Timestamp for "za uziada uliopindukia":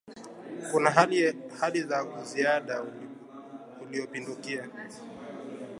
1.87-4.69